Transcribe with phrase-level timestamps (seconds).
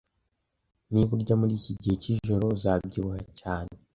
[0.91, 3.71] Niba urya muri iki gihe cyijoro, uzabyibuha cyane